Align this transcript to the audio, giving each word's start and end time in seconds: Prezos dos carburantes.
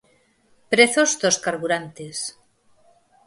Prezos 0.73 1.11
dos 1.21 1.37
carburantes. 1.45 2.17